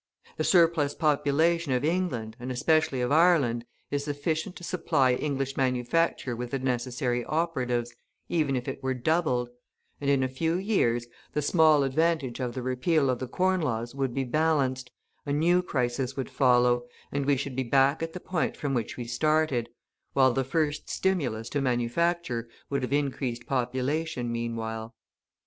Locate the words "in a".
10.09-10.27